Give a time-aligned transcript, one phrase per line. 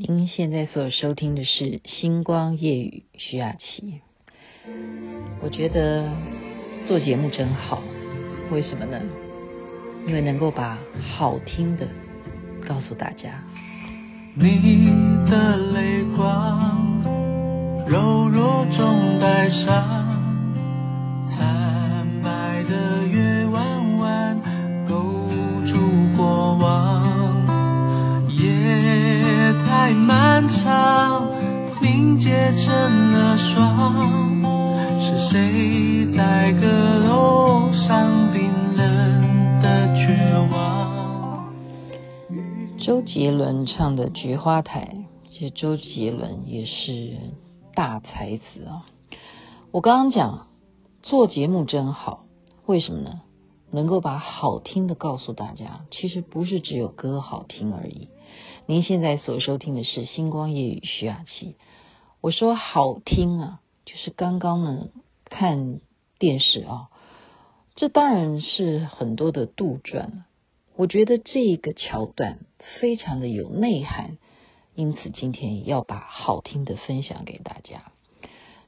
[0.00, 4.00] 您现在所收听的是《星光夜雨》，徐雅琪。
[5.42, 6.08] 我觉得
[6.86, 7.82] 做节目真好，
[8.52, 9.00] 为什么呢？
[10.06, 10.78] 因为能够把
[11.16, 11.88] 好听的
[12.64, 13.42] 告诉大家。
[14.36, 14.88] 你
[15.28, 16.77] 的泪光，
[32.18, 32.30] 结
[32.64, 34.28] 成了霜。
[35.00, 36.66] 是谁在阁
[36.98, 41.52] 楼上冰冷的绝望？
[42.80, 44.94] 周杰伦唱的《菊花台》，
[45.30, 47.16] 其实周杰伦也是
[47.74, 48.86] 大才子啊。
[49.70, 50.48] 我刚刚讲
[51.02, 52.24] 做节目真好，
[52.66, 53.20] 为什么呢？
[53.70, 58.08] 能够把好听的告诉大家，其实不是只有歌好听而已。
[58.66, 61.54] 您现在所收听的是《星光夜雨》徐雅琪。
[62.20, 64.88] 我说好听啊，就是刚刚呢
[65.24, 65.78] 看
[66.18, 66.88] 电视啊，
[67.76, 70.24] 这当然是很多的杜撰。
[70.74, 72.40] 我觉得这个桥段
[72.80, 74.18] 非常的有内涵，
[74.74, 77.92] 因此今天要把好听的分享给大家。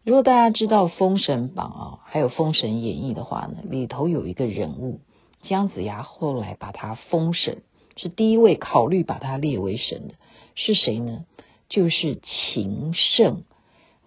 [0.05, 5.00] 如果大家知道《封神榜》啊，还有《封神演义》的话呢，里头有一个人物
[5.42, 7.62] 姜子牙，后来把他封神。
[7.96, 10.14] 是第一位考虑把他列为神的
[10.55, 11.24] 是谁呢？
[11.69, 12.20] 就是
[12.52, 13.44] 情圣，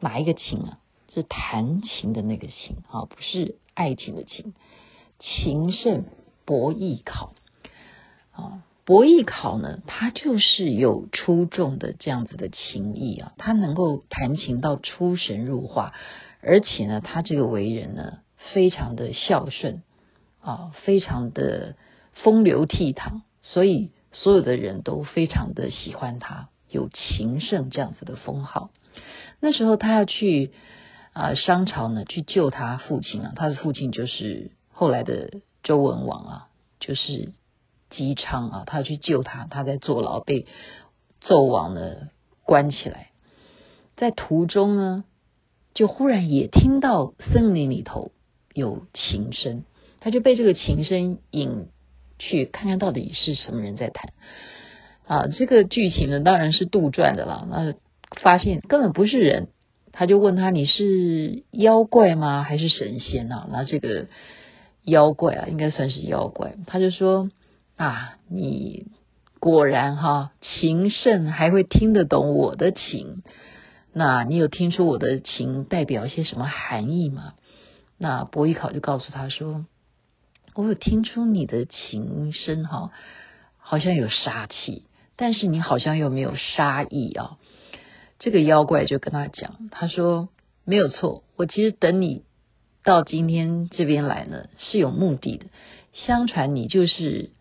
[0.03, 0.77] 哪一个情啊？
[1.13, 4.53] 是弹琴的那个琴啊，不是爱情的情。
[5.19, 6.05] 情圣
[6.43, 7.35] 伯邑考
[8.31, 15.93] 啊，伯邑考呢，他就是有出众的这样子的琴艺啊，他能够弹琴到出神入化，
[16.41, 18.17] 而且呢，他这个为人呢，
[18.53, 19.83] 非常的孝顺
[20.41, 21.77] 啊，非常的
[22.13, 23.21] 风流倜傥。
[23.43, 28.71] 所以所有的人都非常的喜欢他，有情圣这样子的封号。
[29.39, 30.51] 那时候他要去
[31.13, 36.47] 啊、商朝呢，去救他父亲啊，他的父亲就是后来的周文王啊，
[36.79, 37.33] 就是
[37.89, 40.47] 姬昌啊，他要去救他，他在坐牢被
[41.21, 42.09] 纣王呢
[42.43, 43.11] 关起来，
[43.95, 45.03] 在途中呢，
[45.73, 48.11] 就忽然也听到森林里头
[48.53, 49.63] 有琴声，
[49.99, 51.67] 他就被这个琴声引。
[52.19, 54.13] 去看看到底是什么人在弹
[55.07, 55.27] 啊？
[55.27, 57.45] 这个剧情呢，当然是杜撰的了。
[57.49, 57.73] 那
[58.21, 59.49] 发现根本不是人，
[59.91, 62.43] 他就问他：“你是妖怪吗？
[62.43, 64.07] 还是神仙啊？”那这个
[64.83, 66.55] 妖怪啊，应该算是妖怪。
[66.67, 67.29] 他就说
[67.77, 68.87] ：“啊，你
[69.39, 73.23] 果然哈，情圣还会听得懂我的琴。
[73.93, 77.33] 那你有听出我的琴代表一些什么含义吗？”
[77.97, 79.65] 那伯邑考就告诉他说。
[80.55, 82.91] 我有听出你的琴声哈，
[83.57, 84.83] 好像有杀气，
[85.15, 87.39] 但是你好像又没有杀意啊。
[88.19, 90.29] 这个妖怪就跟他讲，他说
[90.65, 92.23] 没有错，我其实等你
[92.83, 95.45] 到今天这边来呢是有目的的。
[95.93, 97.31] 相传你就是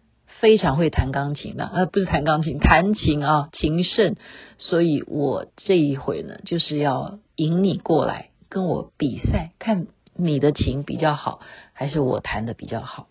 [0.40, 4.16] 非常会弹钢琴的，呃，不是弹钢琴，弹琴啊，琴圣。
[4.58, 9.86] 所以我这一回呢，就是要引你过来跟我比赛，看。
[10.14, 11.40] 你的琴比较好，
[11.72, 13.08] 还是我弹的比较好？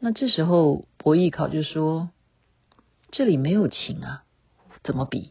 [0.00, 2.10] 那这时候伯邑考就说
[3.12, 4.24] ：“这里没有琴啊，
[4.82, 5.30] 怎么比？”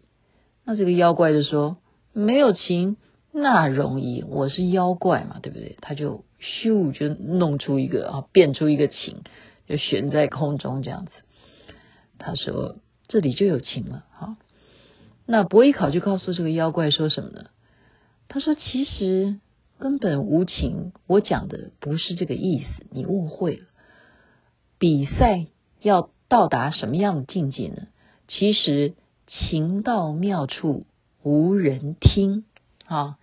[0.65, 1.77] 那这个妖怪就说
[2.11, 2.97] ：“没有琴，
[3.31, 9.17] 那容易，我是妖怪嘛，对不对？”他就咻就弄出一个啊，变出一个琴，
[9.67, 11.11] 就悬在空中这样子。
[12.17, 12.77] 他说
[13.07, 14.37] ：“这里就有琴了。”哈，
[15.25, 17.45] 那伯邑考就告诉这个妖怪说什么呢？
[18.27, 19.39] 他说：“其实。”
[19.77, 23.65] 根本无情，我讲的不是这个意思，你误会了。
[24.79, 25.47] 比赛
[25.81, 27.87] 要到达什么样的境界呢？
[28.29, 28.93] 其实
[29.27, 30.85] 情到妙处
[31.23, 32.45] 无人听
[32.85, 33.17] 啊！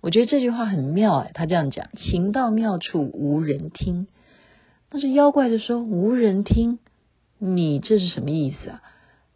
[0.00, 4.06] 我觉得这句话很妙哎，他这样讲，情到妙处无人听。
[4.90, 6.78] 但是妖怪就说无人听，
[7.38, 8.82] 你这是什么意思啊？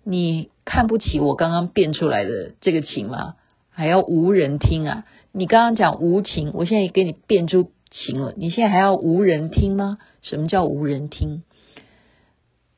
[0.04, 3.34] 你看不起我刚刚变出来的这个情吗？
[3.70, 5.04] 还要无人听啊？
[5.32, 8.32] 你刚刚讲无情，我现在给你变出情了。
[8.36, 9.98] 你现在还要无人听吗？
[10.22, 11.42] 什么叫无人听？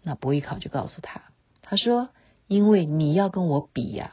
[0.02, 1.22] 那伯邑考就告诉他，
[1.62, 2.08] 他说
[2.46, 4.12] ：“因为你要跟我比呀，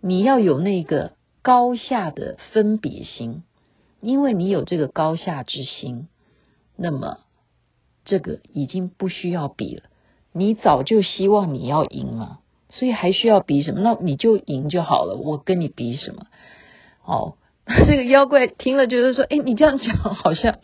[0.00, 1.12] 你要有那个
[1.42, 3.42] 高下的分别心，
[4.00, 6.08] 因为你有这个高下之心，
[6.76, 7.18] 那么
[8.04, 9.82] 这个已经不需要比了。
[10.32, 12.38] 你早就希望你要赢嘛，
[12.70, 13.80] 所以还需要比什么？
[13.80, 15.16] 那你就赢就好了。
[15.16, 16.26] 我跟你比什么？
[17.04, 17.34] 哦。
[17.66, 20.60] ”这个妖怪听了，觉得说：“哎，你这样讲，好像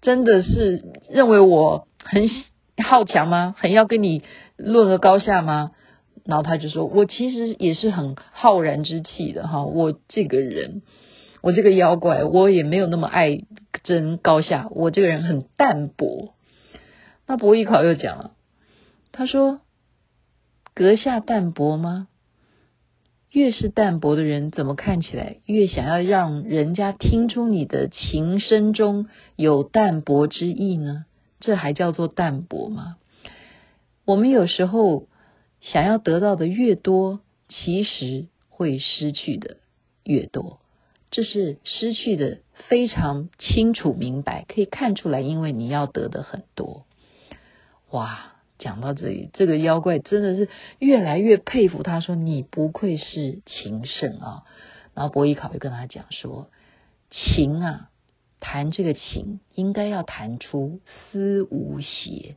[0.00, 2.30] 真的是认为我很
[2.84, 3.56] 好强吗？
[3.58, 4.22] 很要跟你
[4.56, 5.72] 论个高下吗？
[6.26, 10.82] 然后他就说：“我其实也是很浩然之气的哈，我这个人，
[11.40, 13.44] 我这个妖怪，我也没有那么爱
[13.84, 16.34] 争高下，我这个人很淡泊。”
[17.28, 18.32] 那伯邑考又讲了，
[19.12, 19.60] 他说
[20.74, 22.08] ：“阁下淡泊吗？
[23.30, 29.06] 越是淡泊的人，怎么看起来越想要让人家听出你的情声中
[29.36, 31.04] 有淡泊之意呢？
[31.38, 32.96] 这还叫做淡泊吗？
[34.04, 35.06] 我们有时候。”
[35.72, 39.56] 想要得到的越多，其实会失去的
[40.04, 40.60] 越多，
[41.10, 46.86] 这是失去的非常清楚明白，可以看出来，因为你要得的很多。
[47.90, 50.48] 哇，讲到这里，这个妖怪真的是
[50.78, 51.82] 越来越佩服。
[51.82, 54.44] 他说：“你不愧是情圣啊！”
[54.94, 56.48] 然后伯邑考就跟他讲说
[57.10, 57.90] ：“情啊，
[58.40, 60.80] 谈这个情，应该要谈出
[61.10, 62.36] 思无邪。”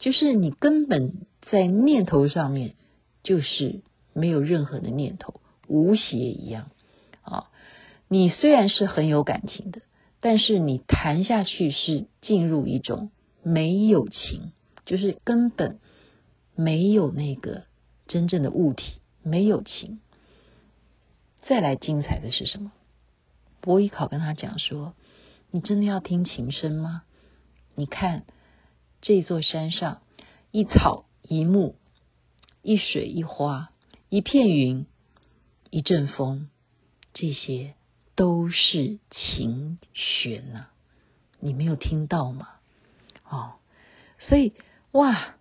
[0.00, 1.12] 就是你根本
[1.42, 2.74] 在念头上面
[3.22, 3.82] 就是
[4.12, 6.70] 没有任何的念头，无邪一样
[7.22, 7.50] 啊。
[8.08, 9.82] 你虽然是很有感情的，
[10.20, 13.10] 但是你谈下去是进入一种
[13.42, 14.52] 没有情，
[14.84, 15.78] 就是根本
[16.54, 17.64] 没有那个
[18.06, 20.00] 真正的物体，没有情。
[21.42, 22.72] 再来精彩的是什么？
[23.60, 24.94] 伯邑考跟他讲说
[25.50, 27.02] ：“你真的要听琴声吗？
[27.74, 28.24] 你看。”
[29.02, 30.02] 这座山上，
[30.50, 31.76] 一草一木，
[32.60, 33.70] 一水一花，
[34.08, 34.84] 一片云，
[35.70, 36.48] 一阵风，
[37.14, 37.74] 这些
[38.16, 40.70] 都是琴弦呐、啊！
[41.38, 42.48] 你没有听到吗？
[43.28, 43.52] 哦，
[44.18, 44.54] 所以
[44.90, 45.36] 哇，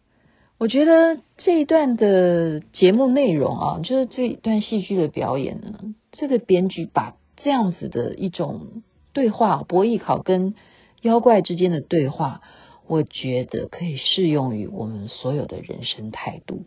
[0.59, 10.53] 我觉得这一段的节目内容啊，就是这一段戏剧的表演呢，这个编剧把这样子的一种对话，博弈考跟
[11.01, 12.43] 妖怪之间的对话。
[12.89, 16.63] 我觉得可以适用于我们所有的人生态度，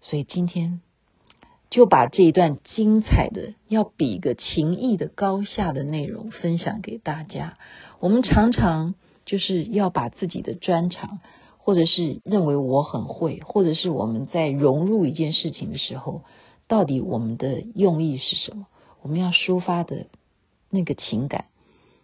[0.00, 0.80] 所以今天
[1.70, 7.58] 就把这一段精彩的、要比个情谊的高下的内容分享给大家。
[7.98, 11.18] 我们常常就是要把自己的专长，
[11.58, 16.22] 或者是认为我很会，或者是我们在融入一件事情的时候，
[16.68, 18.68] 到底我们的用意是什么？
[19.02, 20.06] 我们要抒发的
[20.70, 21.46] 那个情感，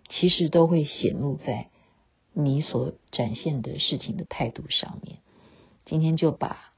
[0.09, 1.69] 其实都会显露在。
[2.35, 5.19] 你所展现的事情的态度上面，
[5.85, 6.73] 今天就把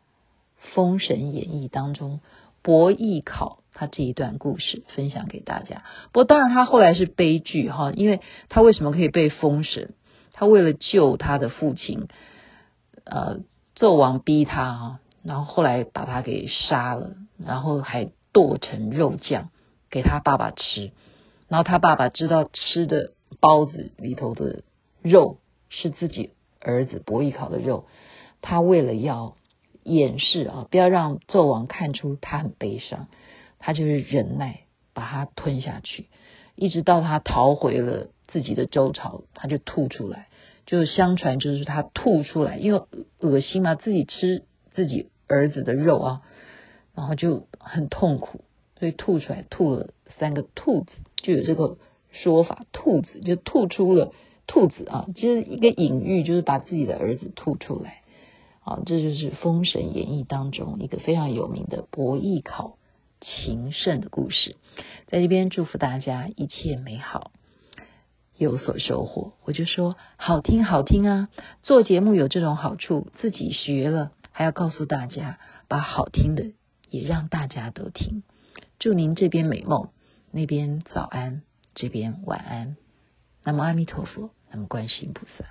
[0.75, 2.21] 《封神演义》当中
[2.61, 5.85] 伯邑考他这一段故事分享给大家。
[6.11, 9.95] 不过当然他后来是悲剧哈，因为他为什么可以被封神？
[10.33, 12.09] 他为了救他的父亲，
[13.05, 13.39] 呃，
[13.77, 19.51] 纣王逼他哈，然后后来把他给杀了，然后还剁成肉酱
[19.89, 20.91] 给他爸爸吃，
[21.47, 24.65] 然后他爸爸知道吃的包子里头的
[25.01, 25.39] 肉。
[25.77, 26.31] 是自己
[26.61, 27.87] 儿子伯邑考的肉，
[28.41, 29.37] 他为了要
[29.83, 33.09] 掩饰啊，不要让纣王看出他很悲伤，
[33.59, 34.61] 他就是忍耐
[34.93, 36.07] 把它吞下去，
[36.55, 40.29] 一直到他逃回了自己的周朝，他就吐出来，
[40.65, 42.83] 就是相传就是他吐出来，因为
[43.21, 46.23] 恶心嘛，自己吃自己儿子的肉啊，
[46.95, 48.45] 然后就很痛苦，
[48.79, 51.79] 所以吐出来，吐了三个兔子，就有这个
[52.11, 54.13] 说法，兔子就吐出了。
[54.47, 58.03] 兔子啊，其实一个隐喻，就是把自己的儿子吐出来
[58.63, 62.77] 啊，这就是《封神演义》当中一个非常有名的伯邑考
[63.21, 64.57] 情圣的故事。
[65.07, 67.31] 在这边祝福大家一切美好，
[68.37, 69.33] 有所收获。
[69.45, 71.29] 我就说好听好听啊，
[71.63, 76.53] 做节目有这种好处，自己学了还要告诉大家，把好听的
[76.91, 78.23] 也让大家都听。
[78.79, 79.89] 祝您这边美梦，
[80.31, 81.43] 那边早安，
[81.75, 82.77] 这边晚安。
[83.45, 85.45] 那么阿弥陀佛，那么观世音菩萨。